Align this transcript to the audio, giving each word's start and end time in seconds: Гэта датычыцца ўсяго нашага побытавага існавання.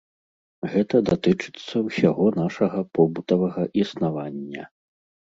Гэта 0.71 0.95
датычыцца 1.09 1.75
ўсяго 1.87 2.25
нашага 2.41 2.79
побытавага 2.99 3.67
існавання. 3.83 4.63